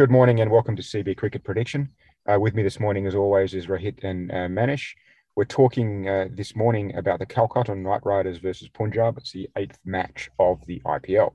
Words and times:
Good 0.00 0.10
morning 0.10 0.40
and 0.40 0.50
welcome 0.50 0.76
to 0.76 0.82
CB 0.82 1.18
Cricket 1.18 1.44
Prediction. 1.44 1.90
Uh, 2.26 2.40
with 2.40 2.54
me 2.54 2.62
this 2.62 2.80
morning, 2.80 3.06
as 3.06 3.14
always, 3.14 3.52
is 3.52 3.66
Rohit 3.66 4.02
and 4.02 4.30
uh, 4.30 4.48
Manish. 4.48 4.94
We're 5.36 5.44
talking 5.44 6.08
uh, 6.08 6.28
this 6.30 6.56
morning 6.56 6.96
about 6.96 7.18
the 7.18 7.26
Calcutta 7.26 7.74
Knight 7.74 8.00
Riders 8.02 8.38
versus 8.38 8.70
Punjab. 8.70 9.18
It's 9.18 9.32
the 9.32 9.50
eighth 9.58 9.78
match 9.84 10.30
of 10.38 10.64
the 10.64 10.80
IPL. 10.86 11.34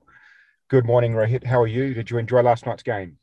Good 0.68 0.84
morning, 0.84 1.14
Rohit. 1.14 1.44
How 1.44 1.62
are 1.62 1.68
you? 1.68 1.94
Did 1.94 2.10
you 2.10 2.18
enjoy 2.18 2.42
last 2.42 2.66
night's 2.66 2.82
game? 2.82 3.20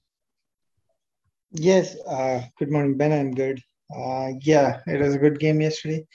Yes. 1.51 1.97
Uh, 2.07 2.43
good 2.61 2.71
morning, 2.71 2.97
Ben. 2.97 3.11
I'm 3.11 3.35
good. 3.35 3.61
Uh, 3.93 4.29
yeah, 4.43 4.79
it 4.87 5.01
was 5.01 5.17
a 5.17 5.19
good 5.19 5.41
game 5.41 5.61
yesterday. 5.61 6.07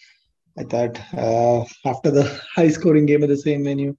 I 0.57 0.63
thought 0.63 1.01
uh, 1.13 1.65
after 1.83 2.11
the 2.11 2.23
high 2.55 2.69
scoring 2.69 3.05
game 3.05 3.23
of 3.23 3.29
the 3.29 3.35
same 3.35 3.65
venue, 3.65 3.97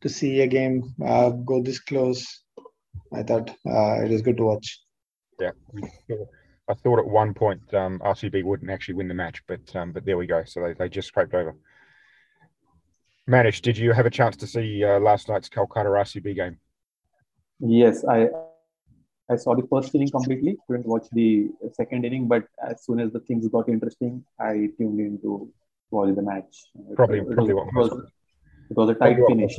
to 0.00 0.08
see 0.08 0.40
a 0.40 0.48
game 0.48 0.92
go 0.98 1.62
this 1.62 1.78
close 1.78 2.42
I 3.12 3.22
thought 3.22 3.50
uh, 3.66 4.04
it 4.04 4.10
was 4.10 4.22
good 4.22 4.36
to 4.38 4.44
watch. 4.44 4.80
Yeah, 5.40 5.50
I 6.68 6.74
thought 6.74 6.98
at 6.98 7.06
one 7.06 7.34
point 7.34 7.62
um, 7.74 8.00
RCB 8.00 8.42
wouldn't 8.44 8.70
actually 8.70 8.94
win 8.94 9.08
the 9.08 9.14
match, 9.14 9.42
but 9.46 9.74
um, 9.76 9.92
but 9.92 10.04
there 10.04 10.16
we 10.16 10.26
go. 10.26 10.42
So 10.44 10.62
they, 10.62 10.72
they 10.72 10.88
just 10.88 11.08
scraped 11.08 11.34
over. 11.34 11.54
Manish, 13.28 13.60
did 13.60 13.76
you 13.76 13.92
have 13.92 14.06
a 14.06 14.10
chance 14.10 14.36
to 14.36 14.46
see 14.46 14.84
uh, 14.84 15.00
last 15.00 15.28
night's 15.28 15.48
Calcutta 15.48 15.90
RCB 15.90 16.34
game? 16.36 16.58
Yes, 17.60 18.04
I 18.04 18.28
I 19.28 19.36
saw 19.36 19.54
the 19.56 19.66
first 19.70 19.94
inning 19.94 20.10
completely. 20.10 20.56
Couldn't 20.66 20.86
watch 20.86 21.06
the 21.12 21.48
second 21.72 22.04
inning, 22.04 22.28
but 22.28 22.44
as 22.64 22.84
soon 22.84 23.00
as 23.00 23.12
the 23.12 23.20
things 23.20 23.46
got 23.48 23.68
interesting, 23.68 24.24
I 24.40 24.70
tuned 24.78 25.00
in 25.00 25.18
to 25.22 25.50
watch 25.90 26.14
the 26.14 26.22
match. 26.22 26.66
Probably, 26.94 27.18
it, 27.18 27.26
probably 27.26 27.50
it 27.50 27.54
was, 27.54 27.66
what 27.74 27.90
was, 27.90 28.10
it 28.70 28.76
was 28.76 28.90
a 28.90 28.94
tight 28.94 29.18
finish. 29.26 29.58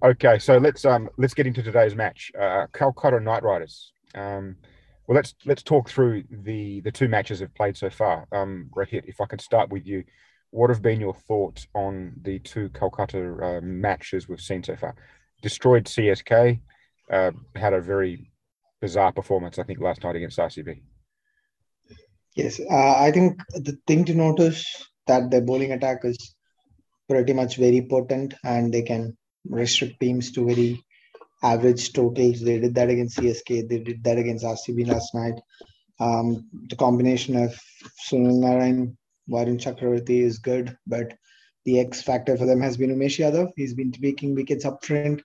Okay, 0.00 0.38
so 0.38 0.58
let's 0.58 0.84
um 0.84 1.08
let's 1.18 1.34
get 1.34 1.48
into 1.48 1.62
today's 1.62 1.96
match. 1.96 2.30
Uh, 2.38 2.66
Calcutta 2.72 3.18
Knight 3.18 3.42
Riders. 3.42 3.92
Um, 4.14 4.56
well, 5.06 5.16
let's 5.16 5.34
let's 5.44 5.62
talk 5.62 5.90
through 5.90 6.22
the 6.30 6.80
the 6.82 6.92
two 6.92 7.08
matches 7.08 7.40
they've 7.40 7.54
played 7.54 7.76
so 7.76 7.90
far. 7.90 8.26
Um, 8.30 8.70
Rohit, 8.76 9.06
if 9.06 9.20
I 9.20 9.26
could 9.26 9.40
start 9.40 9.70
with 9.70 9.86
you, 9.86 10.04
what 10.50 10.70
have 10.70 10.82
been 10.82 11.00
your 11.00 11.14
thoughts 11.14 11.66
on 11.74 12.12
the 12.22 12.38
two 12.38 12.68
Calcutta 12.68 13.18
uh, 13.42 13.60
matches 13.60 14.28
we've 14.28 14.40
seen 14.40 14.62
so 14.62 14.76
far? 14.76 14.94
Destroyed 15.42 15.86
CSK, 15.86 16.60
uh, 17.12 17.32
had 17.56 17.72
a 17.72 17.80
very 17.80 18.30
bizarre 18.80 19.12
performance, 19.12 19.58
I 19.58 19.64
think, 19.64 19.80
last 19.80 20.04
night 20.04 20.14
against 20.14 20.38
RCB. 20.38 20.80
Yes, 22.36 22.60
uh, 22.60 22.94
I 23.00 23.10
think 23.10 23.40
the 23.54 23.76
thing 23.88 24.04
to 24.04 24.14
notice 24.14 24.64
that 25.08 25.32
the 25.32 25.40
bowling 25.40 25.72
attack 25.72 26.04
is 26.04 26.36
pretty 27.08 27.32
much 27.32 27.56
very 27.56 27.84
potent, 27.90 28.34
and 28.44 28.72
they 28.72 28.82
can 28.82 29.17
restrict 29.46 30.00
teams 30.00 30.32
to 30.32 30.46
very 30.46 30.84
average 31.42 31.92
totals. 31.92 32.40
They 32.40 32.58
did 32.58 32.74
that 32.74 32.90
against 32.90 33.18
CSK. 33.18 33.68
They 33.68 33.78
did 33.78 34.04
that 34.04 34.18
against 34.18 34.44
RCB 34.44 34.88
last 34.88 35.14
night. 35.14 35.40
Um, 36.00 36.48
the 36.68 36.76
combination 36.76 37.36
of 37.36 37.58
Sunil 38.08 38.40
Narine, 38.40 38.96
Varun 39.30 39.58
Chakravarthy 39.58 40.22
is 40.22 40.38
good, 40.38 40.76
but 40.86 41.14
the 41.64 41.80
X 41.80 42.02
factor 42.02 42.36
for 42.36 42.46
them 42.46 42.60
has 42.60 42.76
been 42.76 42.94
Umesh 42.94 43.18
Yadav. 43.18 43.50
He's 43.56 43.74
been 43.74 43.92
taking 43.92 44.34
wickets 44.34 44.64
up 44.64 44.84
front, 44.84 45.22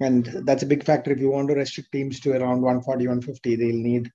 and 0.00 0.26
that's 0.44 0.62
a 0.62 0.66
big 0.66 0.84
factor. 0.84 1.12
If 1.12 1.20
you 1.20 1.30
want 1.30 1.48
to 1.48 1.54
restrict 1.54 1.92
teams 1.92 2.20
to 2.20 2.32
around 2.32 2.62
140, 2.62 3.06
150, 3.06 3.56
they'll 3.56 3.74
need 3.74 4.10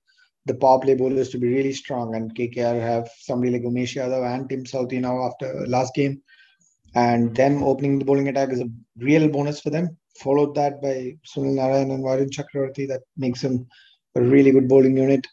the 0.46 0.54
power 0.54 0.78
play 0.78 0.94
bowlers 0.94 1.30
to 1.30 1.38
be 1.38 1.48
really 1.48 1.72
strong. 1.72 2.14
And 2.14 2.34
KKR 2.34 2.80
have 2.80 3.08
somebody 3.18 3.52
like 3.52 3.62
Umesh 3.62 3.96
Yadav 3.96 4.34
and 4.34 4.48
Tim 4.48 4.64
Southee 4.64 5.00
now 5.00 5.24
after 5.24 5.66
last 5.66 5.94
game 5.94 6.22
and 6.94 7.34
them 7.36 7.62
opening 7.62 7.98
the 7.98 8.04
bowling 8.04 8.28
attack 8.28 8.50
is 8.50 8.60
a 8.60 8.70
real 8.98 9.28
bonus 9.28 9.60
for 9.60 9.70
them. 9.70 9.96
Followed 10.22 10.54
that 10.56 10.82
by 10.82 11.16
Sunil 11.26 11.54
Narine 11.54 11.92
and 11.94 12.04
Varun 12.04 12.30
Chakravarthy, 12.30 12.88
that 12.88 13.02
makes 13.16 13.42
them 13.42 13.66
a 14.16 14.22
really 14.22 14.50
good 14.50 14.68
bowling 14.68 14.96
unit. 14.96 15.26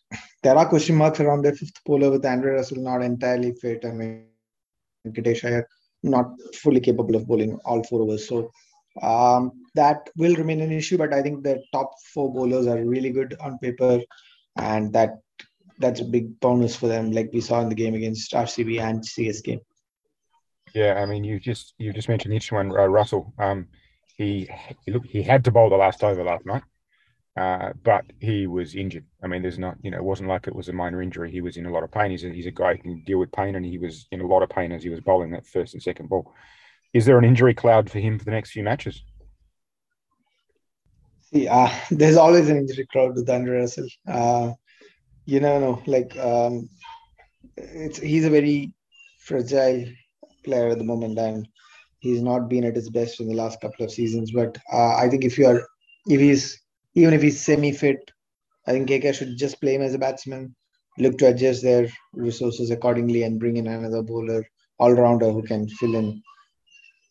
There 0.43 0.55
are 0.55 0.69
question 0.69 0.95
marks 0.95 1.19
around 1.19 1.43
their 1.43 1.55
fifth 1.55 1.83
bowler 1.85 2.11
with 2.11 2.25
Andre 2.25 2.51
Russell 2.53 2.83
not 2.83 3.01
entirely 3.01 3.53
fit. 3.53 3.83
I 3.83 3.91
mean, 3.91 4.27
Venkatesh 5.07 5.63
not 6.03 6.27
fully 6.53 6.79
capable 6.79 7.15
of 7.15 7.27
bowling 7.27 7.57
all 7.65 7.83
four 7.83 8.01
overs. 8.01 8.27
So 8.27 8.51
um, 9.01 9.51
that 9.73 10.09
will 10.15 10.35
remain 10.35 10.61
an 10.61 10.71
issue, 10.71 10.97
but 10.97 11.13
I 11.13 11.21
think 11.21 11.43
the 11.43 11.63
top 11.73 11.91
four 12.13 12.31
bowlers 12.33 12.67
are 12.67 12.83
really 12.83 13.11
good 13.11 13.35
on 13.41 13.57
paper, 13.59 14.01
and 14.57 14.93
that 14.93 15.19
that's 15.79 15.99
a 15.99 16.05
big 16.05 16.39
bonus 16.39 16.75
for 16.75 16.87
them, 16.87 17.11
like 17.11 17.31
we 17.33 17.41
saw 17.41 17.59
in 17.61 17.69
the 17.69 17.75
game 17.75 17.95
against 17.95 18.31
RCB 18.31 18.79
and 18.79 19.01
CSK. 19.01 19.59
Yeah, 20.75 20.95
I 20.95 21.05
mean, 21.05 21.23
you 21.23 21.39
just 21.39 21.73
you 21.77 21.93
just 21.93 22.09
mentioned 22.09 22.33
the 22.33 22.35
interesting 22.35 22.57
one, 22.57 22.71
uh, 22.77 22.85
Russell. 22.87 23.33
Um, 23.39 23.67
he 24.17 24.49
he 24.85 24.91
look 24.91 25.05
he 25.05 25.23
had 25.23 25.45
to 25.45 25.51
bowl 25.51 25.69
the 25.69 25.77
last 25.77 26.03
over 26.03 26.21
last 26.21 26.45
night, 26.45 26.63
uh, 27.37 27.71
but 27.81 28.03
he 28.19 28.45
was 28.45 28.75
injured. 28.75 29.05
I 29.23 29.27
mean, 29.27 29.41
there's 29.41 29.57
not 29.57 29.77
you 29.81 29.89
know 29.89 29.97
it 29.97 30.03
wasn't 30.03 30.27
like 30.27 30.47
it 30.47 30.55
was 30.55 30.67
a 30.67 30.73
minor 30.73 31.01
injury. 31.01 31.31
He 31.31 31.39
was 31.39 31.55
in 31.55 31.65
a 31.65 31.71
lot 31.71 31.83
of 31.83 31.93
pain. 31.93 32.11
He's 32.11 32.25
a, 32.25 32.29
he's 32.29 32.45
a 32.45 32.51
guy 32.51 32.75
who 32.75 32.81
can 32.81 33.03
deal 33.05 33.19
with 33.19 33.31
pain, 33.31 33.55
and 33.55 33.65
he 33.65 33.77
was 33.77 34.05
in 34.11 34.19
a 34.19 34.27
lot 34.27 34.43
of 34.43 34.49
pain 34.49 34.73
as 34.73 34.83
he 34.83 34.89
was 34.89 34.99
bowling 34.99 35.31
that 35.31 35.47
first 35.47 35.73
and 35.73 35.81
second 35.81 36.09
ball. 36.09 36.33
Is 36.93 37.05
there 37.05 37.17
an 37.17 37.23
injury 37.23 37.53
cloud 37.53 37.89
for 37.89 37.99
him 37.99 38.19
for 38.19 38.25
the 38.25 38.31
next 38.31 38.51
few 38.51 38.63
matches? 38.63 39.01
See, 41.31 41.47
uh, 41.47 41.69
there's 41.89 42.17
always 42.17 42.49
an 42.49 42.57
injury 42.57 42.85
cloud 42.91 43.15
with 43.15 43.29
Andre 43.29 43.59
Russell. 43.59 43.87
Uh, 44.05 44.51
you 45.25 45.39
know, 45.39 45.81
like 45.85 46.17
um, 46.17 46.67
it's 47.55 47.97
he's 47.97 48.25
a 48.25 48.29
very 48.29 48.73
fragile 49.19 49.85
player 50.45 50.69
at 50.69 50.77
the 50.77 50.83
moment, 50.83 51.17
and 51.19 51.47
he's 51.99 52.21
not 52.21 52.49
been 52.49 52.63
at 52.63 52.75
his 52.75 52.89
best 52.89 53.19
in 53.19 53.27
the 53.27 53.35
last 53.35 53.59
couple 53.61 53.85
of 53.85 53.91
seasons. 53.91 54.31
But 54.31 54.57
uh, 54.71 54.95
I 54.95 55.09
think 55.09 55.25
if 55.25 55.37
you 55.37 55.47
are, 55.47 55.67
if 56.07 56.19
he's 56.19 56.59
even 56.95 57.13
if 57.13 57.21
he's 57.21 57.41
semi-fit, 57.41 58.11
I 58.67 58.71
think 58.71 58.89
KK 58.89 59.13
should 59.13 59.37
just 59.37 59.59
play 59.59 59.75
him 59.75 59.81
as 59.81 59.93
a 59.93 59.99
batsman, 59.99 60.55
look 60.97 61.17
to 61.17 61.27
adjust 61.27 61.61
their 61.63 61.87
resources 62.13 62.71
accordingly, 62.71 63.23
and 63.23 63.39
bring 63.39 63.57
in 63.57 63.67
another 63.67 64.01
bowler, 64.01 64.45
all-rounder 64.79 65.31
who 65.31 65.43
can 65.43 65.67
fill 65.67 65.95
in 65.95 66.21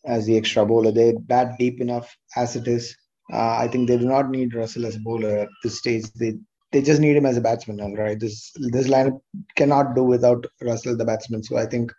as 0.05 0.25
the 0.25 0.37
extra 0.37 0.65
bowler. 0.65 0.91
They 0.91 1.13
bat 1.13 1.53
deep 1.59 1.81
enough 1.81 2.15
as 2.35 2.55
it 2.55 2.67
is. 2.67 2.95
Uh, 3.31 3.57
I 3.57 3.67
think 3.67 3.87
they 3.87 3.97
do 3.97 4.05
not 4.05 4.29
need 4.29 4.53
Russell 4.53 4.85
as 4.85 4.95
a 4.95 4.99
bowler 4.99 5.37
at 5.37 5.49
this 5.63 5.79
stage. 5.79 6.05
They 6.13 6.33
they 6.71 6.81
just 6.81 6.99
need 6.99 7.15
him 7.15 7.25
as 7.25 7.37
a 7.37 7.41
batsman, 7.41 7.79
all 7.79 7.95
right. 7.95 8.19
This 8.19 8.51
this 8.55 8.87
lineup 8.87 9.19
cannot 9.55 9.95
do 9.95 10.03
without 10.03 10.45
Russell 10.61 10.97
the 10.97 11.05
batsman. 11.05 11.41
So 11.43 11.57
I 11.57 11.65
think 11.65 11.91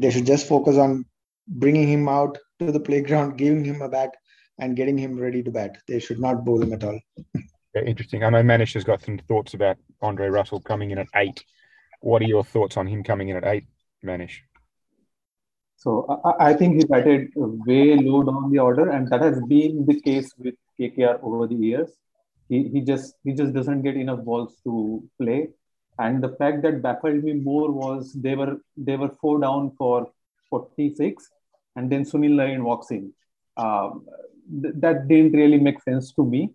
they 0.00 0.10
should 0.10 0.26
just 0.26 0.46
focus 0.46 0.76
on 0.76 1.04
bringing 1.46 1.88
him 1.88 2.08
out 2.08 2.38
to 2.58 2.72
the 2.72 2.80
playground, 2.80 3.36
giving 3.36 3.64
him 3.64 3.82
a 3.82 3.88
bat, 3.88 4.14
and 4.58 4.76
getting 4.76 4.98
him 4.98 5.18
ready 5.18 5.42
to 5.42 5.50
bat. 5.50 5.78
They 5.86 5.98
should 5.98 6.18
not 6.18 6.44
bowl 6.44 6.62
him 6.62 6.72
at 6.72 6.84
all. 6.84 6.98
Yeah, 7.74 7.82
interesting. 7.82 8.24
I 8.24 8.30
know 8.30 8.42
Manish 8.42 8.74
has 8.74 8.84
got 8.84 9.02
some 9.02 9.18
thoughts 9.18 9.54
about 9.54 9.76
Andre 10.02 10.28
Russell 10.28 10.60
coming 10.60 10.90
in 10.90 10.98
at 10.98 11.06
eight. 11.14 11.44
What 12.00 12.22
are 12.22 12.26
your 12.26 12.44
thoughts 12.44 12.76
on 12.76 12.86
him 12.86 13.02
coming 13.02 13.28
in 13.28 13.36
at 13.36 13.44
eight, 13.44 13.66
Manish? 14.04 14.38
So 15.76 16.20
I, 16.24 16.50
I 16.50 16.54
think 16.54 16.76
he 16.76 16.84
batted 16.84 17.30
way 17.36 17.96
low 17.96 18.24
down 18.24 18.50
the 18.50 18.58
order, 18.58 18.90
and 18.90 19.08
that 19.10 19.22
has 19.22 19.40
been 19.46 19.86
the 19.86 20.00
case 20.00 20.32
with 20.38 20.54
KKR 20.78 21.22
over 21.22 21.46
the 21.46 21.54
years. 21.54 21.90
He, 22.48 22.68
he 22.68 22.80
just 22.80 23.14
he 23.24 23.32
just 23.32 23.52
doesn't 23.52 23.82
get 23.82 23.96
enough 23.96 24.24
balls 24.24 24.56
to 24.64 25.04
play 25.20 25.48
and 25.98 26.22
the 26.22 26.30
fact 26.40 26.62
that 26.62 26.82
baffled 26.82 27.24
me 27.24 27.32
more 27.32 27.70
was 27.70 28.12
they 28.12 28.34
were 28.34 28.56
they 28.76 28.96
were 28.96 29.10
four 29.20 29.40
down 29.40 29.72
for 29.76 30.10
46, 30.50 31.28
and 31.76 31.90
then 31.90 32.04
Sunil 32.04 32.34
Narine 32.40 32.62
walks 32.62 32.90
in. 32.90 33.12
Um, 33.56 34.06
th- 34.62 34.74
that 34.78 35.08
didn't 35.08 35.32
really 35.32 35.58
make 35.58 35.82
sense 35.82 36.12
to 36.12 36.24
me. 36.24 36.50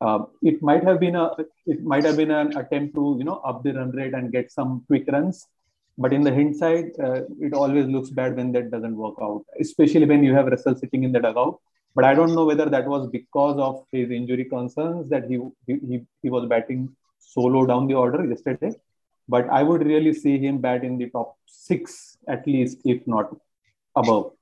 Uh, 0.00 0.20
it 0.42 0.62
might 0.62 0.84
have 0.84 1.00
been 1.00 1.16
a 1.16 1.32
it 1.66 1.82
might 1.82 2.04
have 2.04 2.16
been 2.16 2.30
an 2.30 2.56
attempt 2.56 2.94
to 2.94 3.16
you 3.18 3.24
know 3.24 3.38
up 3.44 3.62
the 3.62 3.72
run 3.72 3.90
rate 3.90 4.14
and 4.14 4.32
get 4.32 4.50
some 4.50 4.84
quick 4.86 5.04
runs, 5.08 5.46
but 5.98 6.12
in 6.12 6.22
the 6.22 6.34
hindsight, 6.34 6.92
uh, 7.02 7.22
it 7.40 7.52
always 7.52 7.86
looks 7.86 8.10
bad 8.10 8.36
when 8.36 8.52
that 8.52 8.70
doesn't 8.70 8.96
work 8.96 9.16
out, 9.20 9.44
especially 9.60 10.06
when 10.06 10.24
you 10.24 10.34
have 10.34 10.46
Russell 10.46 10.76
sitting 10.76 11.04
in 11.04 11.12
the 11.12 11.20
dugout. 11.20 11.58
But 11.94 12.04
I 12.04 12.14
don't 12.14 12.34
know 12.34 12.44
whether 12.44 12.66
that 12.66 12.86
was 12.86 13.08
because 13.08 13.58
of 13.58 13.84
his 13.92 14.10
injury 14.10 14.44
concerns 14.44 15.10
that 15.10 15.28
he 15.28 15.40
he, 15.66 16.00
he 16.22 16.30
was 16.30 16.48
batting 16.48 16.94
solo 17.18 17.66
down 17.66 17.86
the 17.86 17.94
order 17.94 18.24
yesterday. 18.24 18.72
But 19.28 19.48
I 19.50 19.62
would 19.62 19.84
really 19.84 20.14
see 20.14 20.38
him 20.38 20.58
bat 20.58 20.84
in 20.84 20.96
the 20.98 21.10
top 21.10 21.36
six 21.46 22.16
at 22.26 22.46
least, 22.46 22.78
if 22.84 23.06
not 23.06 23.34
above. 23.94 24.32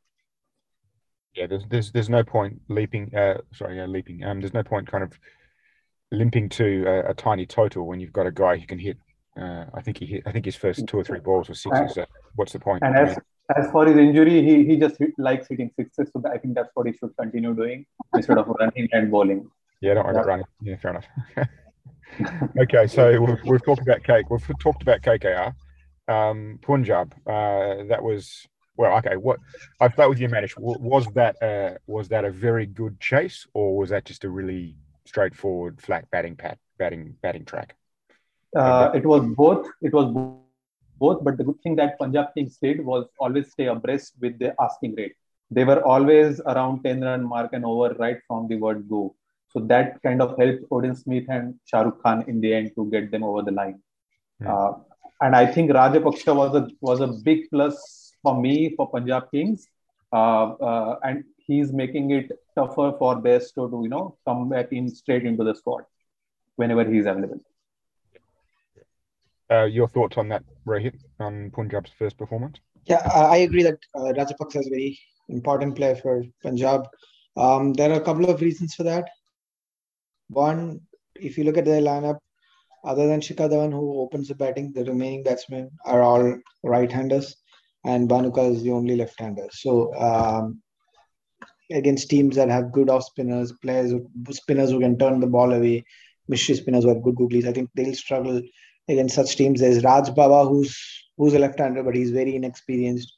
Yeah, 1.34 1.46
there's 1.46 1.64
there's, 1.68 1.92
there's 1.92 2.08
no 2.08 2.24
point 2.24 2.60
leaping. 2.68 3.14
Uh, 3.14 3.38
sorry, 3.52 3.76
yeah, 3.76 3.86
leaping. 3.86 4.24
Um, 4.24 4.40
there's 4.40 4.54
no 4.54 4.62
point 4.62 4.90
kind 4.90 5.04
of 5.04 5.12
limping 6.12 6.48
to 6.50 6.84
a, 6.86 7.10
a 7.10 7.14
tiny 7.14 7.46
total 7.46 7.86
when 7.86 8.00
you've 8.00 8.12
got 8.12 8.26
a 8.26 8.32
guy 8.32 8.56
who 8.56 8.66
can 8.66 8.78
hit. 8.78 8.96
Uh, 9.38 9.66
I 9.74 9.82
think 9.82 9.98
he 9.98 10.06
hit. 10.06 10.22
I 10.24 10.32
think 10.32 10.44
his 10.44 10.56
first 10.56 10.86
two 10.86 10.98
or 10.98 11.04
three 11.04 11.20
balls 11.20 11.48
were 11.48 11.54
sixes. 11.54 11.94
So 11.94 12.06
what's 12.36 12.52
the 12.52 12.60
point? 12.60 12.82
And 12.84 12.96
as, 12.96 13.18
as 13.54 13.70
for 13.70 13.86
his 13.86 13.96
injury, 13.96 14.42
he, 14.42 14.64
he 14.64 14.76
just 14.78 14.98
hit, 14.98 15.10
likes 15.18 15.48
hitting 15.48 15.70
sixes. 15.76 16.10
So 16.12 16.22
I 16.32 16.38
think 16.38 16.54
that's 16.54 16.70
what 16.74 16.86
he 16.86 16.94
should 16.94 17.14
continue 17.18 17.54
doing 17.54 17.84
instead 18.14 18.38
of 18.38 18.48
running 18.48 18.88
and 18.92 19.10
bowling. 19.10 19.50
Yeah, 19.82 19.94
don't 19.94 20.04
worry 20.04 20.14
about 20.14 20.26
running. 20.26 20.46
Yeah, 20.62 20.76
fair 20.76 20.92
enough. 20.92 21.06
okay, 22.58 22.86
so 22.86 23.20
we've, 23.20 23.42
we've, 23.44 23.64
talked 23.64 23.82
about 23.82 24.02
cake. 24.02 24.30
We've 24.30 24.58
talked 24.58 24.82
about 24.82 25.02
KKR. 25.02 25.54
Um, 26.08 26.58
Punjab. 26.62 27.14
Uh, 27.26 27.84
that 27.88 28.02
was 28.02 28.46
well. 28.76 28.96
Okay, 28.98 29.16
what 29.16 29.38
I 29.80 29.90
start 29.90 30.08
with 30.08 30.20
you, 30.20 30.28
Manish. 30.28 30.56
Was 30.58 31.06
that 31.14 31.42
uh, 31.42 31.78
was 31.86 32.08
that 32.08 32.24
a 32.24 32.30
very 32.30 32.66
good 32.66 33.00
chase, 33.00 33.46
or 33.54 33.76
was 33.76 33.90
that 33.90 34.04
just 34.04 34.24
a 34.24 34.30
really 34.30 34.76
straightforward, 35.04 35.80
flat 35.80 36.10
batting 36.10 36.36
pat, 36.36 36.58
batting 36.78 37.16
batting 37.22 37.44
track? 37.44 37.74
Uh, 38.54 38.90
it 38.94 39.04
was 39.04 39.22
both. 39.36 39.66
It 39.82 39.92
was 39.92 40.12
both. 40.98 41.22
But 41.24 41.36
the 41.36 41.44
good 41.44 41.60
thing 41.62 41.76
that 41.76 41.98
Punjab 41.98 42.28
Kings 42.34 42.56
did 42.62 42.84
was 42.84 43.06
always 43.18 43.50
stay 43.50 43.66
abreast 43.66 44.14
with 44.20 44.38
the 44.38 44.54
asking 44.60 44.94
rate. 44.94 45.14
They 45.50 45.64
were 45.64 45.82
always 45.84 46.40
around 46.40 46.82
10 46.82 47.02
run 47.02 47.24
mark 47.24 47.52
and 47.52 47.64
over 47.64 47.94
right 47.98 48.18
from 48.26 48.48
the 48.48 48.56
word 48.56 48.88
go. 48.88 49.14
So 49.56 49.62
that 49.68 50.02
kind 50.02 50.20
of 50.20 50.36
helped 50.38 50.68
Odean 50.70 50.94
Smith 50.94 51.24
and 51.30 51.54
Shahrukh 51.72 52.02
Khan 52.02 52.24
in 52.28 52.42
the 52.42 52.52
end 52.52 52.72
to 52.74 52.90
get 52.90 53.10
them 53.10 53.24
over 53.24 53.40
the 53.40 53.52
line. 53.52 53.80
Hmm. 54.38 54.48
Uh, 54.48 54.72
and 55.22 55.34
I 55.34 55.46
think 55.46 55.70
Rajapaksa 55.70 56.36
was 56.36 56.54
a 56.54 56.68
was 56.82 57.00
a 57.00 57.06
big 57.06 57.48
plus 57.50 58.12
for 58.22 58.38
me 58.38 58.74
for 58.76 58.90
Punjab 58.90 59.30
Kings, 59.30 59.66
uh, 60.12 60.44
uh, 60.70 60.98
and 61.04 61.24
he's 61.38 61.72
making 61.72 62.10
it 62.10 62.30
tougher 62.54 62.92
for 62.98 63.16
Bairstow 63.16 63.70
to 63.70 63.82
you 63.82 63.88
know 63.88 64.18
come 64.26 64.50
back 64.50 64.72
in 64.72 64.94
straight 64.94 65.24
into 65.24 65.42
the 65.42 65.54
squad 65.54 65.84
whenever 66.56 66.84
he's 66.84 67.06
available. 67.06 67.40
Uh, 69.50 69.64
your 69.64 69.88
thoughts 69.88 70.18
on 70.18 70.28
that, 70.28 70.44
Rohit, 70.66 71.00
on 71.18 71.50
Punjab's 71.50 71.92
first 71.98 72.18
performance? 72.18 72.58
Yeah, 72.84 73.08
I 73.14 73.38
agree 73.38 73.62
that 73.62 73.78
uh, 73.94 74.12
Rajapaksa 74.20 74.60
is 74.60 74.66
a 74.66 74.70
very 74.70 74.98
important 75.30 75.76
player 75.76 75.96
for 75.96 76.24
Punjab. 76.42 76.88
Um, 77.38 77.72
there 77.72 77.90
are 77.90 78.00
a 78.00 78.04
couple 78.04 78.28
of 78.28 78.42
reasons 78.42 78.74
for 78.74 78.82
that. 78.82 79.08
One, 80.28 80.80
if 81.14 81.38
you 81.38 81.44
look 81.44 81.56
at 81.56 81.64
their 81.64 81.80
lineup, 81.80 82.18
other 82.84 83.06
than 83.06 83.20
Shikhar 83.20 83.50
Dhawan, 83.50 83.72
who 83.72 84.00
opens 84.00 84.28
the 84.28 84.34
batting, 84.34 84.72
the 84.72 84.84
remaining 84.84 85.24
batsmen 85.24 85.70
are 85.84 86.02
all 86.02 86.38
right-handers, 86.62 87.36
and 87.84 88.08
Bhanuka 88.08 88.52
is 88.52 88.62
the 88.62 88.70
only 88.70 88.96
left-hander. 88.96 89.48
So 89.50 89.94
um, 89.96 90.62
against 91.70 92.08
teams 92.10 92.36
that 92.36 92.48
have 92.48 92.72
good 92.72 92.88
off 92.88 93.04
spinners, 93.04 93.52
players, 93.62 93.92
spinners 94.30 94.70
who 94.70 94.80
can 94.80 94.98
turn 94.98 95.20
the 95.20 95.26
ball 95.26 95.52
away, 95.52 95.84
mystery 96.28 96.56
spinners 96.56 96.84
who 96.84 96.90
have 96.90 97.02
good 97.02 97.16
googlies, 97.16 97.46
I 97.46 97.52
think 97.52 97.70
they'll 97.74 97.94
struggle 97.94 98.40
against 98.88 99.14
such 99.14 99.36
teams. 99.36 99.60
There's 99.60 99.82
Raj 99.82 100.08
Bawa, 100.10 100.48
who's 100.48 100.76
who's 101.16 101.34
a 101.34 101.38
left-hander, 101.38 101.82
but 101.82 101.94
he's 101.94 102.10
very 102.10 102.36
inexperienced. 102.36 103.12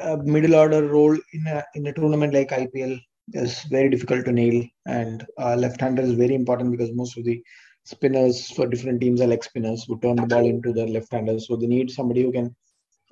A 0.00 0.18
middle 0.18 0.54
order 0.54 0.86
role 0.86 1.16
in 1.32 1.46
a 1.46 1.64
in 1.74 1.86
a 1.86 1.92
tournament 1.92 2.34
like 2.34 2.50
IPL 2.50 3.00
is 3.32 3.62
very 3.64 3.88
difficult 3.88 4.24
to 4.24 4.32
nail, 4.32 4.64
and 4.86 5.26
uh, 5.38 5.56
left-hander 5.56 6.02
is 6.02 6.12
very 6.12 6.34
important 6.34 6.70
because 6.70 6.90
most 6.92 7.16
of 7.16 7.24
the 7.24 7.42
spinners 7.84 8.50
for 8.50 8.66
different 8.66 9.00
teams 9.00 9.20
are 9.20 9.26
leg 9.26 9.42
spinners 9.42 9.84
who 9.84 9.98
turn 10.00 10.16
the 10.16 10.26
ball 10.26 10.44
into 10.44 10.72
their 10.72 10.86
left-handers. 10.86 11.48
So 11.48 11.56
they 11.56 11.66
need 11.66 11.90
somebody 11.90 12.22
who 12.22 12.32
can 12.32 12.54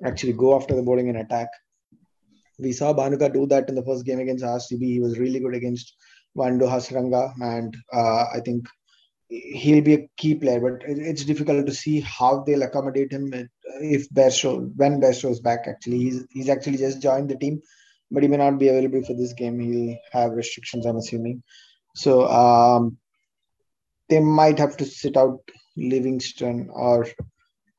actually 0.03 0.33
go 0.33 0.55
after 0.55 0.75
the 0.75 0.83
bowling 0.83 1.09
and 1.09 1.17
attack. 1.17 1.47
We 2.59 2.71
saw 2.71 2.93
Bhanuka 2.93 3.33
do 3.33 3.45
that 3.47 3.69
in 3.69 3.75
the 3.75 3.83
first 3.83 4.05
game 4.05 4.19
against 4.19 4.43
RCB. 4.43 4.81
He 4.81 4.99
was 4.99 5.17
really 5.17 5.39
good 5.39 5.55
against 5.55 5.95
Wanindu 6.37 6.69
Hasaranga, 6.69 7.33
and 7.41 7.75
uh, 7.91 8.25
I 8.33 8.39
think 8.45 8.67
he'll 9.29 9.83
be 9.83 9.93
a 9.95 10.09
key 10.17 10.35
player. 10.35 10.59
But 10.59 10.87
it's 10.87 11.25
difficult 11.25 11.65
to 11.65 11.73
see 11.73 12.01
how 12.01 12.43
they'll 12.43 12.63
accommodate 12.63 13.11
him 13.11 13.33
if 13.81 14.09
Bairstow, 14.09 14.71
when 14.75 15.01
Bairstow 15.01 15.31
is 15.31 15.39
back. 15.39 15.67
Actually, 15.67 15.99
he's 15.99 16.25
he's 16.29 16.49
actually 16.49 16.77
just 16.77 17.01
joined 17.01 17.29
the 17.29 17.37
team, 17.37 17.61
but 18.11 18.23
he 18.23 18.29
may 18.29 18.37
not 18.37 18.59
be 18.59 18.67
available 18.67 19.03
for 19.03 19.13
this 19.13 19.33
game. 19.33 19.59
He'll 19.59 19.97
have 20.11 20.31
restrictions, 20.33 20.85
I'm 20.85 20.97
assuming. 20.97 21.43
So 21.95 22.27
um, 22.27 22.97
they 24.09 24.19
might 24.19 24.59
have 24.59 24.77
to 24.77 24.85
sit 24.85 25.17
out 25.17 25.39
Livingstone 25.77 26.69
or 26.71 27.07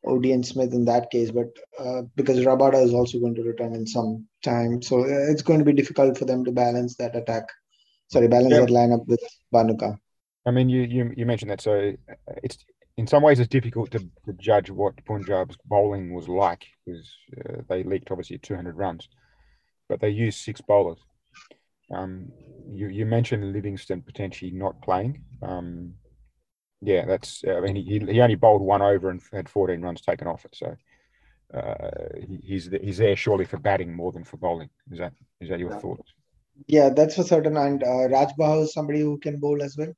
Odean 0.05 0.45
Smith 0.45 0.73
in 0.73 0.87
that 0.87 1.11
case, 1.11 1.31
but 1.31 1.49
uh, 1.79 2.03
because 2.17 2.39
Rabada 2.41 2.83
is 2.83 2.93
also 2.93 3.21
going 3.21 3.35
to 3.37 3.43
return 3.43 3.75
in 3.75 3.87
some 3.87 4.27
time, 4.43 4.83
so 4.83 5.01
uh, 5.01 5.31
it's 5.31 5.43
going 5.43 5.61
to 5.61 5.65
be 5.65 5.73
difficult 5.73 6.19
for 6.19 6.25
them 6.25 6.45
to 6.45 6.51
balance 6.51 6.97
that 6.97 7.15
attack. 7.15 7.45
Sorry, 8.09 8.27
balance 8.27 8.53
yeah. 8.53 8.61
that 8.61 8.71
lineup 8.71 9.07
with 9.07 9.23
Bhanuka. 9.55 9.97
I 10.45 10.51
mean, 10.51 10.69
you, 10.69 10.83
you 10.83 11.13
you 11.17 11.25
mentioned 11.25 11.53
that, 11.53 11.61
so 11.61 11.93
uh, 12.11 12.35
it's 12.43 12.59
in 12.97 13.07
some 13.07 13.23
ways 13.23 13.39
it's 13.39 13.49
difficult 13.49 13.93
to, 13.93 13.99
to 13.99 14.33
judge 14.39 14.71
what 14.71 15.05
Punjab's 15.05 15.57
bowling 15.67 16.13
was 16.13 16.29
like 16.29 16.67
because 16.85 17.15
uh, 17.39 17.63
they 17.69 17.85
leaked 17.85 18.11
obviously 18.11 18.39
200 18.39 18.77
runs, 18.77 19.09
but 19.93 20.01
they 20.01 20.09
used 20.09 20.41
six 20.41 20.63
bowlers. 20.63 21.01
Um, 21.95 22.33
you 22.73 22.89
you 22.89 23.05
mentioned 23.05 23.53
Livingstone 23.53 24.01
potentially 24.01 24.51
not 24.51 24.81
playing. 24.81 25.23
Um, 25.43 25.93
yeah, 26.81 27.05
that's. 27.05 27.45
I 27.47 27.61
mean, 27.61 27.77
he, 27.77 27.99
he 27.99 28.21
only 28.23 28.37
bowled 28.37 28.63
one 28.63 28.81
over 28.81 29.11
and 29.11 29.21
had 29.33 29.51
14 29.51 29.83
runs 29.83 30.01
taken 30.01 30.27
off 30.27 30.47
it. 30.47 30.57
So 30.57 30.75
uh, 31.53 31.91
he's 32.43 32.71
he's 32.83 32.97
there 32.97 33.17
surely 33.17 33.45
for 33.45 33.59
batting 33.59 33.95
more 33.95 34.13
than 34.13 34.25
for 34.25 34.39
bowling. 34.39 34.71
Is 34.91 34.99
that 34.99 35.13
is 35.43 35.51
that 35.51 35.61
your 35.61 35.79
thoughts? 35.79 36.15
Yeah, 36.67 36.89
that's 36.89 37.17
for 37.17 37.25
certain. 37.25 37.59
And 37.59 37.85
uh, 37.85 38.09
Raj 38.09 38.31
Bawa 38.39 38.63
is 38.63 38.73
somebody 38.73 39.01
who 39.01 39.19
can 39.19 39.39
bowl 39.39 39.63
as 39.63 39.77
well. 39.77 39.93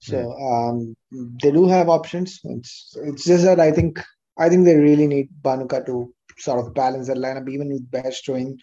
So 0.00 0.18
yeah. 0.18 0.68
um, 0.68 0.94
they 1.42 1.52
do 1.52 1.66
have 1.68 1.88
options. 1.88 2.38
It's 2.44 2.94
it's 3.02 3.24
just 3.24 3.44
that 3.44 3.60
I 3.60 3.72
think 3.72 3.98
I 4.38 4.50
think 4.50 4.66
they 4.66 4.76
really 4.76 5.06
need 5.06 5.30
Bhanuka 5.40 5.86
to 5.86 6.12
sort 6.36 6.60
of 6.60 6.74
balance 6.74 7.08
that 7.08 7.16
lineup, 7.16 7.48
even 7.48 7.68
with 7.68 7.90
Bairstow 7.90 8.38
in. 8.38 8.58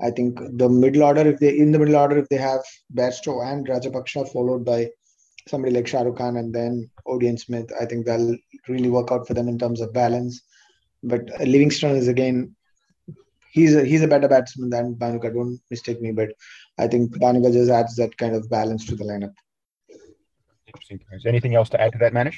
I 0.00 0.10
think 0.10 0.38
the 0.58 0.68
middle 0.68 1.02
order, 1.02 1.26
if 1.26 1.38
they 1.40 1.58
in 1.58 1.72
the 1.72 1.78
middle 1.78 1.96
order, 1.96 2.18
if 2.18 2.28
they 2.28 2.36
have 2.36 2.60
Bairstow 2.94 3.50
and 3.50 3.66
Rajapaksa 3.66 4.30
followed 4.32 4.64
by 4.64 4.90
somebody 5.48 5.74
like 5.74 5.86
Shahrukh 5.86 6.18
Khan 6.18 6.36
and 6.36 6.54
then 6.54 6.90
Odean 7.06 7.38
Smith, 7.38 7.70
I 7.80 7.86
think 7.86 8.04
that'll 8.04 8.36
really 8.68 8.90
work 8.90 9.10
out 9.10 9.26
for 9.26 9.34
them 9.34 9.48
in 9.48 9.58
terms 9.58 9.80
of 9.80 9.92
balance. 9.94 10.42
But 11.02 11.30
uh, 11.40 11.44
Livingstone 11.44 11.96
is 11.96 12.08
again, 12.08 12.54
he's 13.52 13.74
a, 13.74 13.84
he's 13.84 14.02
a 14.02 14.08
better 14.08 14.28
batsman 14.28 14.70
than 14.70 14.96
Bhanuka. 14.96 15.32
Don't 15.32 15.60
mistake 15.70 16.00
me, 16.00 16.12
but 16.12 16.30
I 16.78 16.88
think 16.88 17.16
Bhanuka 17.16 17.52
just 17.52 17.70
adds 17.70 17.96
that 17.96 18.16
kind 18.18 18.34
of 18.34 18.50
balance 18.50 18.84
to 18.86 18.96
the 18.96 19.04
lineup. 19.04 19.32
Interesting. 20.66 21.00
Is 21.12 21.24
anything 21.24 21.54
else 21.54 21.70
to 21.70 21.80
add 21.80 21.92
to 21.92 21.98
that, 21.98 22.12
Manish? 22.12 22.36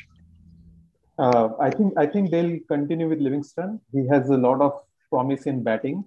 Uh, 1.19 1.49
I 1.58 1.70
think 1.70 1.94
I 1.96 2.06
think 2.06 2.31
they'll 2.31 2.58
continue 2.69 3.08
with 3.08 3.19
Livingstone. 3.19 3.81
He 3.90 4.06
has 4.06 4.28
a 4.28 4.37
lot 4.37 4.60
of 4.60 4.81
promise 5.10 5.46
in 5.46 5.64
batting, 5.64 6.05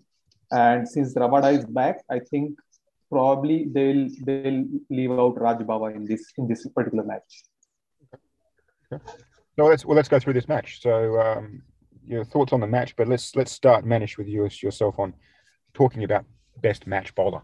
and 0.52 0.88
since 0.88 1.14
Rabada 1.16 1.58
is 1.58 1.66
back, 1.66 2.04
I 2.10 2.20
think 2.20 2.58
probably 3.10 3.68
they'll 3.72 4.08
they'll 4.26 4.66
leave 4.90 5.12
out 5.12 5.40
Raj 5.40 5.60
Bawa 5.60 5.96
in 5.96 6.06
this 6.06 6.24
in 6.38 6.48
this 6.48 6.68
particular 6.70 7.04
match. 7.04 7.44
Okay. 8.94 9.04
So 9.58 9.66
let's 9.66 9.86
well 9.86 9.96
let's 9.96 10.10
go 10.10 10.20
through 10.20 10.34
this 10.34 10.48
match. 10.48 10.82
So 10.82 11.20
um, 11.20 11.62
your 12.06 12.24
thoughts 12.24 12.54
on 12.54 12.60
the 12.60 12.68
match, 12.68 12.96
but 12.96 13.08
let's 13.08 13.36
let's 13.36 13.52
start 13.52 13.86
Manish 13.86 14.18
with 14.18 14.28
you 14.28 14.48
yourself 14.62 15.00
on 15.00 15.14
talking 15.74 16.04
about 16.04 16.26
best 16.62 16.88
match 16.88 17.14
bowler. 17.16 17.42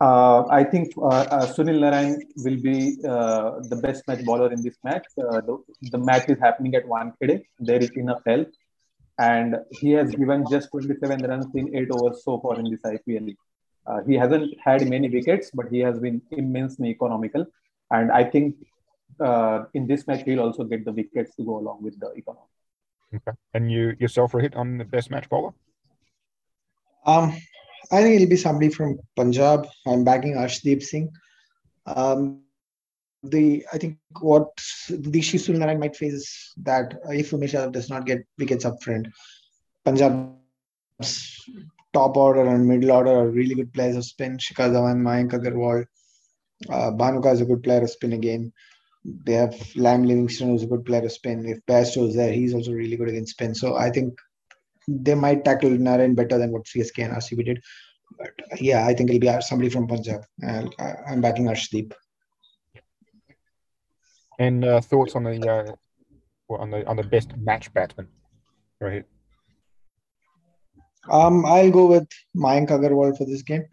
Uh, 0.00 0.46
I 0.48 0.62
think 0.62 0.92
uh, 0.96 1.06
uh, 1.08 1.46
Sunil 1.46 1.80
Narine 1.80 2.18
will 2.36 2.60
be 2.62 2.96
uh, 3.04 3.58
the 3.68 3.76
best 3.82 4.06
match 4.06 4.24
bowler 4.24 4.52
in 4.52 4.62
this 4.62 4.76
match. 4.84 5.04
Uh, 5.18 5.40
the, 5.40 5.58
the, 5.90 5.98
match 5.98 6.28
is 6.28 6.38
happening 6.38 6.76
at 6.76 6.86
one 6.86 7.12
Wankhede. 7.20 7.42
There 7.58 7.80
is 7.80 7.90
enough 7.96 8.22
help 8.24 8.48
and 9.18 9.56
he 9.70 9.90
has 9.92 10.10
given 10.14 10.44
just 10.50 10.70
27 10.70 11.22
runs 11.22 11.46
in 11.54 11.74
eight 11.76 11.90
overs 11.90 12.22
so 12.24 12.38
far 12.40 12.58
in 12.58 12.70
this 12.70 12.82
IPL. 12.82 13.36
Uh, 13.86 14.00
he 14.06 14.14
hasn't 14.14 14.54
had 14.62 14.88
many 14.88 15.08
wickets, 15.08 15.50
but 15.52 15.68
he 15.70 15.80
has 15.80 15.98
been 15.98 16.22
immensely 16.30 16.90
economical. 16.90 17.46
And 17.90 18.12
I 18.12 18.24
think 18.24 18.56
uh, 19.20 19.64
in 19.74 19.86
this 19.86 20.06
match, 20.06 20.22
he'll 20.24 20.40
also 20.40 20.64
get 20.64 20.84
the 20.84 20.92
wickets 20.92 21.34
to 21.36 21.44
go 21.44 21.58
along 21.58 21.82
with 21.82 21.98
the 21.98 22.10
economy. 22.12 22.44
Okay. 23.14 23.32
And 23.54 23.72
you 23.72 23.96
yourself 23.98 24.34
were 24.34 24.40
hit 24.40 24.54
on 24.54 24.78
the 24.78 24.84
best 24.84 25.10
match 25.10 25.28
bowler? 25.28 25.52
Um, 27.06 27.34
I 27.90 28.02
think 28.02 28.16
it'll 28.16 28.28
be 28.28 28.36
somebody 28.36 28.68
from 28.68 28.98
Punjab. 29.16 29.66
I'm 29.86 30.04
backing 30.04 30.34
Arshdeep 30.34 30.82
Singh. 30.82 31.10
Um, 31.86 32.42
the 33.22 33.64
I 33.72 33.78
think 33.78 33.98
what 34.20 34.48
the 34.88 35.20
Sunil 35.20 35.58
Narine 35.58 35.80
might 35.80 35.96
face 35.96 36.12
is 36.12 36.52
that 36.62 36.94
if 37.10 37.30
Umesh 37.30 37.52
Yadav 37.52 37.72
does 37.72 37.90
not 37.90 38.06
get 38.06 38.26
wickets 38.38 38.64
up 38.64 38.82
front, 38.82 39.08
Punjab's 39.84 41.48
top 41.92 42.16
order 42.16 42.44
and 42.44 42.66
middle 42.66 42.92
order 42.92 43.10
are 43.10 43.28
really 43.28 43.54
good 43.54 43.72
players 43.72 43.96
of 43.96 44.04
spin. 44.04 44.38
Shikhar 44.38 44.70
Dhawan, 44.70 45.00
Mayank 45.00 45.32
Agarwal, 45.32 45.84
uh, 46.68 46.90
Bhanuka 46.92 47.32
is 47.32 47.40
a 47.40 47.44
good 47.44 47.62
player 47.62 47.82
of 47.82 47.90
spin 47.90 48.12
again. 48.12 48.52
They 49.04 49.34
have 49.34 49.54
Liam 49.74 50.06
Livingstone, 50.06 50.50
who's 50.50 50.64
a 50.64 50.66
good 50.66 50.84
player 50.84 51.04
of 51.04 51.12
spin. 51.12 51.46
If 51.46 51.64
Bairstow 51.66 52.08
is 52.08 52.16
there, 52.16 52.32
he's 52.32 52.54
also 52.54 52.72
really 52.72 52.96
good 52.96 53.08
against 53.08 53.32
spin. 53.32 53.54
So 53.54 53.76
I 53.76 53.90
think 53.90 54.18
they 54.86 55.14
might 55.14 55.44
tackle 55.44 55.70
Narine 55.70 56.14
better 56.14 56.38
than 56.38 56.52
what 56.52 56.64
CSK 56.66 57.04
and 57.04 57.14
RCB 57.14 57.44
did. 57.44 57.62
But 58.18 58.60
yeah, 58.60 58.86
I 58.86 58.94
think 58.94 59.10
it'll 59.10 59.20
be 59.20 59.42
somebody 59.42 59.70
from 59.70 59.86
Punjab. 59.86 60.22
I'm 60.42 61.20
backing 61.20 61.46
Arshdeep. 61.46 61.92
And 64.38 64.64
uh, 64.64 64.80
thoughts 64.80 65.16
on 65.16 65.24
the 65.24 65.48
uh, 65.48 66.54
on 66.54 66.70
the 66.70 66.86
on 66.86 66.96
the 66.96 67.02
best 67.02 67.36
match 67.36 67.72
batsman, 67.74 68.08
right? 68.80 69.04
Um, 71.10 71.44
I'll 71.44 71.70
go 71.70 71.86
with 71.86 72.08
Mayank 72.36 72.68
Agarwal 72.68 73.16
for 73.16 73.24
this 73.24 73.42
game. 73.42 73.64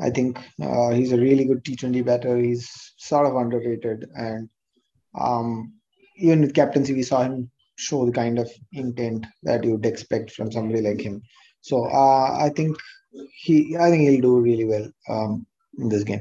I 0.00 0.10
think 0.10 0.38
uh, 0.62 0.90
he's 0.90 1.12
a 1.12 1.18
really 1.18 1.44
good 1.44 1.64
T20 1.64 2.04
batter. 2.04 2.36
He's 2.38 2.70
sort 2.96 3.26
of 3.26 3.36
underrated, 3.36 4.08
and 4.14 4.48
um, 5.18 5.74
even 6.16 6.40
with 6.40 6.54
captaincy, 6.54 6.94
we 6.94 7.02
saw 7.02 7.22
him 7.22 7.50
show 7.76 8.06
the 8.06 8.12
kind 8.12 8.38
of 8.38 8.50
intent 8.72 9.26
that 9.42 9.64
you'd 9.64 9.86
expect 9.86 10.30
from 10.32 10.50
somebody 10.50 10.80
like 10.80 11.00
him. 11.00 11.22
So 11.60 11.84
uh, 11.84 12.38
I 12.38 12.50
think 12.54 12.76
he, 13.34 13.76
I 13.76 13.90
think 13.90 14.08
he'll 14.08 14.20
do 14.20 14.40
really 14.40 14.64
well. 14.64 14.90
Um, 15.08 15.46
in 15.78 15.88
this 15.88 16.04
game, 16.04 16.20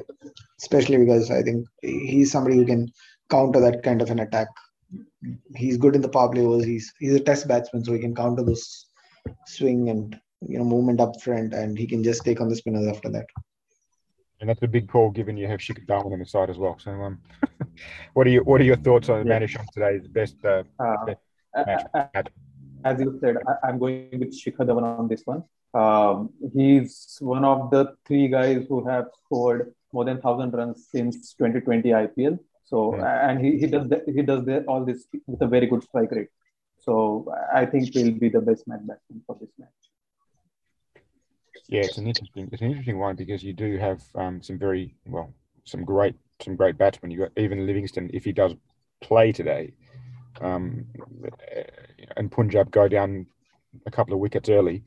especially 0.60 0.98
because 0.98 1.32
I 1.32 1.42
think 1.42 1.68
he's 1.82 2.32
somebody 2.32 2.58
who 2.58 2.66
can 2.66 2.92
counter 3.30 3.60
that 3.60 3.84
kind 3.84 4.02
of 4.02 4.10
an 4.10 4.20
attack. 4.20 4.48
He's 5.56 5.78
good 5.78 5.96
in 5.96 6.02
the 6.02 6.10
power 6.10 6.30
play 6.30 6.46
overs. 6.46 6.66
He's 6.66 6.94
he's 7.00 7.16
a 7.16 7.20
test 7.20 7.48
batsman, 7.48 7.84
so 7.84 7.94
he 7.94 8.00
can 8.00 8.16
counter 8.16 8.44
this 8.44 8.86
swing 9.46 9.90
and 9.90 10.20
you 10.42 10.58
know 10.58 10.66
movement 10.66 11.02
up 11.02 11.20
front, 11.22 11.54
and 11.54 11.78
he 11.78 11.88
can 11.88 12.04
just 12.04 12.24
take 12.24 12.40
on 12.40 12.50
the 12.50 12.56
spinners 12.56 12.88
after 12.88 13.10
that. 13.10 13.26
And 14.40 14.50
that's 14.50 14.62
a 14.62 14.68
big 14.68 14.88
call, 14.88 15.10
given 15.10 15.36
you 15.36 15.48
have 15.48 15.60
Shikhar 15.60 15.86
Dhawan 15.88 16.14
on 16.14 16.20
the 16.20 16.26
side 16.26 16.50
as 16.50 16.58
well. 16.58 16.78
So, 16.80 16.92
um, 16.92 17.20
what 18.14 18.28
are 18.28 18.30
you 18.30 18.42
what 18.42 18.62
are 18.62 18.66
your 18.66 18.76
thoughts 18.76 19.10
on 19.10 19.26
yeah. 19.26 19.40
Manish 19.40 19.60
on 19.60 19.66
today's 19.74 20.08
best, 20.08 20.38
uh, 20.46 20.64
uh, 20.80 21.06
best 21.06 21.20
match? 21.56 21.88
Uh, 21.94 22.22
as 22.86 23.00
you 23.00 23.18
said, 23.20 23.38
I, 23.64 23.70
am 23.70 23.80
going 23.80 24.20
with 24.20 24.40
Shikhar 24.40 24.66
Dhawan 24.68 24.84
on 24.84 25.08
this 25.08 25.24
one. 25.26 25.44
Um, 25.74 26.30
he's 26.54 27.18
one 27.20 27.44
of 27.44 27.72
the 27.72 27.96
three 28.06 28.28
guys 28.28 28.66
who 28.70 28.88
have 28.88 29.08
scored 29.26 29.74
more 29.92 30.06
than 30.06 30.22
thousand 30.22 30.52
runs 30.52 30.88
since 30.92 31.34
2020 31.34 31.90
IPL. 31.90 32.40
So 32.68 32.96
yeah. 32.96 33.30
and 33.30 33.44
he, 33.44 33.58
he 33.58 33.68
does 33.68 33.88
that, 33.90 34.04
he 34.08 34.22
does 34.22 34.44
that, 34.46 34.66
all 34.68 34.84
this 34.84 35.08
with 35.26 35.42
a 35.42 35.48
very 35.48 35.68
good 35.68 35.84
strike 35.84 36.12
rate. 36.12 36.28
So 36.80 37.34
I 37.54 37.66
think 37.66 37.94
he'll 37.94 38.12
be 38.12 38.30
the 38.30 38.42
best 38.42 38.68
man 38.68 38.86
batsman 38.86 39.22
for 39.26 39.38
this 39.40 39.50
match. 39.58 39.70
Yeah, 41.70 41.82
it's 41.82 41.98
an 41.98 42.08
interesting 42.08 42.50
it's 42.52 42.62
an 42.62 42.68
interesting 42.68 43.00
one 43.00 43.16
because 43.16 43.42
you 43.44 43.54
do 43.54 43.78
have 43.78 44.02
um, 44.16 44.42
some 44.42 44.58
very 44.60 44.96
well 45.06 45.34
some 45.64 45.84
great 45.86 46.16
some 46.42 46.56
great 46.56 46.78
batsmen. 46.78 47.12
You 47.12 47.20
got 47.20 47.32
even 47.38 47.66
Livingstone 47.66 48.10
if 48.14 48.26
he 48.26 48.34
does 48.34 48.54
play 49.02 49.32
today, 49.32 49.74
um, 50.42 50.86
and 52.18 52.32
Punjab 52.32 52.72
go 52.72 52.88
down 52.88 53.28
a 53.86 53.92
couple 53.92 54.14
of 54.14 54.20
wickets 54.20 54.50
early, 54.50 54.84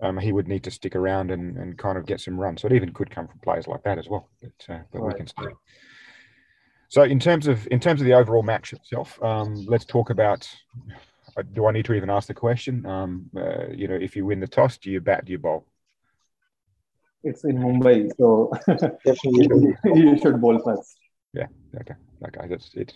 um, 0.00 0.18
he 0.18 0.32
would 0.32 0.48
need 0.48 0.64
to 0.64 0.70
stick 0.70 0.96
around 0.96 1.30
and, 1.30 1.56
and 1.56 1.78
kind 1.78 1.96
of 1.98 2.06
get 2.06 2.20
some 2.20 2.38
runs. 2.38 2.62
So 2.62 2.66
it 2.66 2.72
even 2.72 2.92
could 2.92 3.10
come 3.10 3.28
from 3.28 3.38
players 3.40 3.66
like 3.66 3.82
that 3.84 3.98
as 3.98 4.08
well. 4.08 4.28
But, 4.40 4.74
uh, 4.74 4.78
but 4.92 5.00
right. 5.00 5.12
we 5.12 5.18
can 5.18 5.26
see. 5.26 5.54
So 6.92 7.04
in 7.04 7.18
terms 7.18 7.46
of 7.46 7.66
in 7.70 7.80
terms 7.80 8.02
of 8.02 8.04
the 8.04 8.12
overall 8.12 8.42
match 8.42 8.74
itself, 8.74 9.18
um, 9.22 9.64
let's 9.66 9.86
talk 9.86 10.10
about. 10.10 10.46
Uh, 11.34 11.42
do 11.54 11.64
I 11.64 11.72
need 11.72 11.86
to 11.86 11.94
even 11.94 12.10
ask 12.10 12.28
the 12.28 12.34
question? 12.34 12.84
Um, 12.84 13.30
uh, 13.34 13.68
you 13.68 13.88
know, 13.88 13.94
if 13.94 14.14
you 14.14 14.26
win 14.26 14.40
the 14.40 14.46
toss, 14.46 14.76
do 14.76 14.90
you 14.90 15.00
bat? 15.00 15.24
Do 15.24 15.32
you 15.32 15.38
bowl? 15.38 15.64
It's 17.24 17.44
in 17.44 17.56
Mumbai, 17.56 18.10
so 18.18 18.52
definitely 19.06 19.74
you 19.86 20.18
should 20.18 20.38
bowl 20.38 20.58
first. 20.62 20.98
Yeah. 21.32 21.46
Okay. 21.80 21.94
Okay. 22.26 22.46
That's 22.46 22.70
it. 22.74 22.92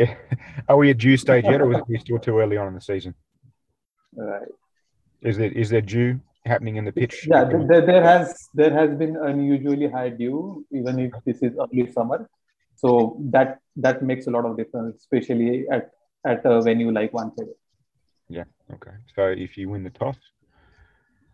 Are 0.68 0.76
we 0.76 0.90
at 0.90 0.98
dew 0.98 1.16
stage 1.16 1.44
yet, 1.44 1.60
or 1.60 1.74
is 1.74 1.82
it 1.88 2.00
still 2.06 2.18
too 2.18 2.40
early 2.40 2.56
on 2.56 2.66
in 2.66 2.74
the 2.74 2.80
season? 2.80 3.14
Right. 4.16 4.48
Is 5.22 5.36
there 5.36 5.52
is 5.52 5.70
there 5.70 5.80
dew 5.80 6.18
happening 6.44 6.74
in 6.74 6.84
the 6.84 6.90
pitch? 6.90 7.28
Yeah, 7.30 7.44
there, 7.44 7.86
there 7.86 8.02
has 8.02 8.48
there 8.52 8.72
has 8.72 8.98
been 8.98 9.16
unusually 9.16 9.88
high 9.88 10.08
dew, 10.08 10.66
even 10.72 10.98
if 10.98 11.12
this 11.24 11.40
is 11.40 11.52
early 11.56 11.92
summer. 11.92 12.28
So 12.76 13.18
that 13.30 13.60
that 13.76 14.02
makes 14.02 14.26
a 14.26 14.30
lot 14.30 14.44
of 14.44 14.56
difference, 14.56 14.96
especially 14.98 15.66
at 15.70 15.90
at 16.24 16.44
a 16.44 16.62
venue 16.62 16.92
like 16.92 17.12
Wankhede. 17.12 17.54
Yeah. 18.28 18.44
Okay. 18.72 18.92
So 19.14 19.26
if 19.28 19.56
you 19.56 19.68
win 19.68 19.84
the 19.84 19.90
toss, 19.90 20.16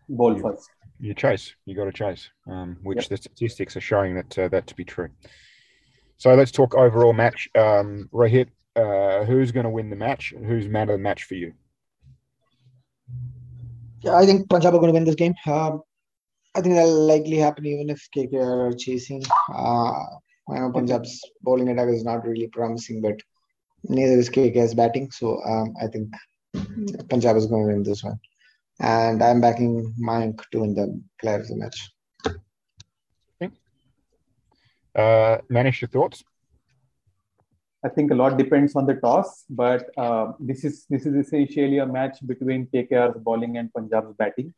ball 0.09 0.35
you, 0.35 0.41
first. 0.41 0.69
You 0.99 1.13
chase. 1.13 1.55
You 1.65 1.75
got 1.75 1.85
to 1.85 1.91
chase, 1.91 2.29
um, 2.47 2.77
which 2.83 3.03
yep. 3.03 3.09
the 3.09 3.17
statistics 3.17 3.75
are 3.75 3.81
showing 3.81 4.15
that 4.15 4.37
uh, 4.37 4.47
that 4.49 4.67
to 4.67 4.75
be 4.75 4.85
true. 4.85 5.09
So 6.17 6.33
let's 6.35 6.51
talk 6.51 6.75
overall 6.75 7.13
match. 7.13 7.49
Um, 7.55 8.09
Rohit, 8.13 8.47
uh, 8.75 9.25
who's 9.25 9.51
going 9.51 9.65
to 9.65 9.69
win 9.69 9.89
the 9.89 9.95
match? 9.95 10.33
Who's 10.37 10.67
man 10.67 10.89
of 10.89 10.93
the 10.93 11.03
match 11.03 11.23
for 11.23 11.35
you? 11.35 11.53
Yeah, 14.01 14.15
I 14.15 14.25
think 14.25 14.49
Punjab 14.49 14.73
are 14.73 14.79
going 14.79 14.89
to 14.89 14.93
win 14.93 15.05
this 15.05 15.15
game. 15.15 15.33
Um, 15.45 15.81
I 16.55 16.61
think 16.61 16.75
that'll 16.75 17.07
likely 17.07 17.37
happen 17.37 17.65
even 17.65 17.89
if 17.89 18.07
KKR 18.15 18.71
are 18.71 18.75
chasing. 18.77 19.23
Uh, 19.53 20.03
I 20.49 20.59
know 20.59 20.71
Punjab's 20.71 21.21
bowling 21.41 21.69
attack 21.69 21.89
is 21.89 22.03
not 22.03 22.25
really 22.25 22.47
promising, 22.47 23.01
but 23.01 23.19
neither 23.83 24.17
is 24.17 24.29
KKR's 24.29 24.73
batting. 24.73 25.11
So 25.11 25.41
um, 25.43 25.73
I 25.81 25.87
think 25.87 26.13
Punjab 27.09 27.37
is 27.37 27.45
going 27.45 27.67
to 27.67 27.73
win 27.73 27.83
this 27.83 28.03
one. 28.03 28.19
And 28.79 29.23
I'm 29.23 29.39
backing 29.39 29.93
Mayank 29.99 30.41
to 30.51 30.59
win 30.59 30.73
the 30.73 31.01
player 31.21 31.39
of 31.39 31.47
the 31.47 31.55
match. 31.55 31.89
Uh, 34.95 35.39
Manish, 35.49 35.81
your 35.81 35.87
thoughts? 35.87 36.23
I 37.83 37.89
think 37.89 38.11
a 38.11 38.15
lot 38.15 38.37
depends 38.37 38.75
on 38.75 38.85
the 38.85 38.95
toss, 38.95 39.43
but 39.49 39.89
uh, 39.97 40.33
this 40.39 40.63
is 40.63 40.85
this 40.89 41.05
is 41.05 41.15
essentially 41.15 41.79
a 41.79 41.85
match 41.85 42.19
between 42.25 42.67
KKR's 42.67 43.19
bowling 43.19 43.57
and 43.57 43.73
Punjab's 43.73 44.13
batting. 44.17 44.53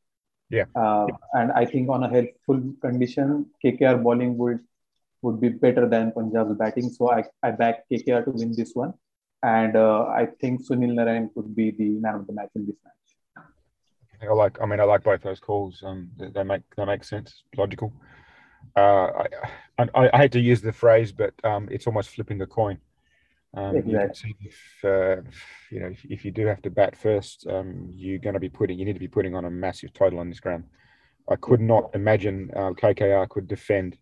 Yeah. 0.50 0.65
Uh, 0.75 1.08
and 1.34 1.51
I 1.54 1.65
think 1.65 1.89
on 1.89 2.04
a 2.04 2.10
helpful 2.10 2.62
condition, 2.82 3.48
KKR 3.63 4.04
bowling 4.04 4.38
would 4.38 4.60
would 5.25 5.39
be 5.41 5.50
better 5.50 5.86
than 5.94 6.12
Punjab's 6.12 6.55
batting. 6.62 6.89
So 6.89 7.12
I, 7.12 7.24
I 7.44 7.51
back 7.51 7.84
KKR 7.91 8.24
to 8.25 8.32
win 8.32 8.53
this 8.55 8.72
one. 8.74 8.94
And 9.44 9.75
uh, 9.75 10.05
I 10.22 10.24
think 10.39 10.65
Sunil 10.65 10.94
Narine 10.98 11.27
could 11.34 11.55
be 11.55 11.72
the 11.72 11.89
man 12.03 12.15
of 12.15 12.27
the 12.27 12.34
match 12.34 12.51
in 12.55 12.65
this 12.65 12.77
match. 12.86 12.94
I 14.24 14.34
like. 14.34 14.58
I 14.62 14.65
mean, 14.65 14.79
I 14.79 14.86
like 14.86 15.03
both 15.03 15.22
those 15.22 15.39
calls. 15.39 15.84
Um, 15.86 16.10
they, 16.17 16.29
they 16.29 16.44
make 16.44 16.63
they 16.75 16.86
make 16.86 17.03
sense, 17.03 17.44
logical 17.55 17.94
uh, 18.75 19.10
I, 19.79 19.84
I, 19.94 20.10
I, 20.13 20.17
hate 20.17 20.32
to 20.34 20.39
use 20.39 20.62
the 20.62 20.72
phrase, 20.72 21.12
but 21.12 21.34
um, 21.44 21.67
it's 21.72 21.88
almost 21.88 22.10
flipping 22.10 22.41
a 22.41 22.48
coin. 22.48 22.77
Um, 23.53 23.75
exactly. 23.77 24.36
You 24.39 24.50
if 24.50 24.86
uh, 24.86 25.22
you 25.72 25.79
know 25.79 25.88
if, 25.88 26.03
if, 26.05 26.25
you 26.25 26.32
do 26.32 26.46
have 26.48 26.62
to 26.63 26.70
bat 26.70 26.96
first, 26.98 27.48
um, 27.50 27.88
you're 27.89 28.20
going 28.20 28.34
to 28.34 28.39
be 28.39 28.50
putting 28.50 28.77
you 28.77 28.86
need 28.86 28.94
to 28.94 29.00
be 29.00 29.08
putting 29.08 29.36
on 29.36 29.46
a 29.46 29.50
massive 29.50 29.94
total 29.94 30.20
on 30.20 30.29
this 30.29 30.39
ground. 30.39 30.65
I 31.29 31.36
could 31.38 31.62
not 31.62 31.89
imagine 31.96 32.51
uh, 32.55 32.72
KKR 32.72 33.29
could 33.29 33.48
defend 33.48 33.98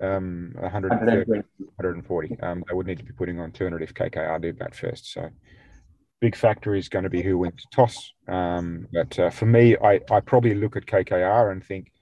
um, 0.00 0.52
130, 0.58 1.30
140. 1.58 2.40
Um, 2.40 2.64
they 2.66 2.74
would 2.74 2.86
need 2.86 2.98
to 2.98 3.04
be 3.04 3.12
putting 3.12 3.40
on 3.40 3.52
200 3.52 3.82
if 3.82 3.94
KKR 3.94 4.40
do 4.40 4.52
bat 4.52 4.74
first. 4.74 5.12
So 5.12 5.28
big 6.20 6.36
factor 6.36 6.74
is 6.74 6.88
going 6.88 7.04
to 7.04 7.10
be 7.10 7.22
who 7.22 7.38
wins 7.38 7.64
toss. 7.72 8.12
Um, 8.26 8.86
but 8.92 9.18
uh, 9.18 9.30
for 9.30 9.46
me, 9.46 9.76
I, 9.76 10.00
I 10.10 10.20
probably 10.20 10.54
look 10.54 10.76
at 10.76 10.86
KKR 10.86 11.52
and 11.52 11.64
think 11.64 11.92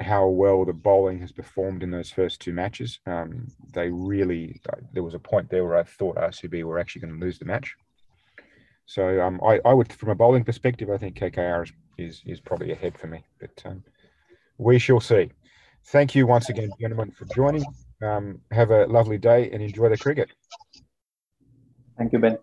how 0.00 0.28
well 0.28 0.64
the 0.64 0.72
bowling 0.72 1.20
has 1.20 1.32
performed 1.32 1.82
in 1.82 1.90
those 1.90 2.10
first 2.10 2.40
two 2.40 2.52
matches. 2.52 3.00
Um, 3.06 3.48
they 3.72 3.90
really, 3.90 4.60
uh, 4.68 4.76
there 4.92 5.02
was 5.02 5.14
a 5.14 5.18
point 5.18 5.48
there 5.48 5.64
where 5.64 5.76
I 5.76 5.84
thought 5.84 6.16
RCB 6.16 6.64
were 6.64 6.78
actually 6.78 7.02
going 7.02 7.18
to 7.18 7.24
lose 7.24 7.38
the 7.38 7.46
match. 7.46 7.74
So 8.84 9.20
um, 9.20 9.40
I, 9.44 9.58
I 9.64 9.72
would, 9.72 9.92
from 9.92 10.10
a 10.10 10.14
bowling 10.14 10.44
perspective, 10.44 10.90
I 10.90 10.98
think 10.98 11.18
KKR 11.18 11.64
is 11.64 11.72
is, 11.98 12.22
is 12.26 12.40
probably 12.40 12.72
ahead 12.72 12.98
for 12.98 13.06
me, 13.06 13.24
but 13.40 13.62
um, 13.64 13.82
we 14.58 14.78
shall 14.78 15.00
see. 15.00 15.30
Thank 15.88 16.16
you 16.16 16.26
once 16.26 16.48
again, 16.48 16.72
gentlemen, 16.80 17.12
for 17.12 17.26
joining. 17.26 17.64
Um, 18.02 18.40
have 18.50 18.70
a 18.70 18.86
lovely 18.86 19.18
day 19.18 19.50
and 19.50 19.62
enjoy 19.62 19.88
the 19.88 19.96
cricket. 19.96 20.30
Thank 21.96 22.12
you, 22.12 22.18
Ben. 22.18 22.38